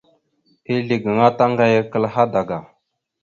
Ezle 0.73 0.95
gaŋa 1.03 1.27
taŋgayakal 1.37 2.05
hadaga. 2.13 2.57